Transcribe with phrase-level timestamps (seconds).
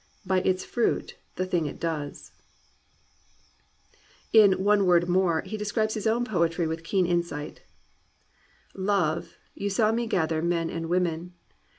[0.25, 2.31] By its fruit, the thing it does!"
[4.33, 7.61] In One Word More he describes his own poetry with keen insight:
[8.73, 11.35] "Love, you saw me gather men and women.